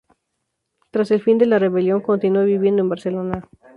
[0.89, 3.47] Tras el fin de la rebelión continuó viviendo en Barcelona.